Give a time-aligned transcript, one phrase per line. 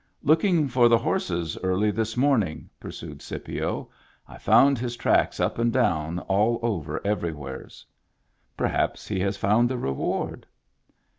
[0.23, 3.91] "Looking for the horses early this morning," pursued Scipio,"
[4.27, 7.85] I found his tracks up and down all over everywheres."
[8.57, 10.47] Perhaps he has found the reward."